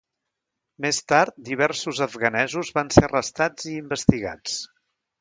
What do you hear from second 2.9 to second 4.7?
ser arrestats i investigats.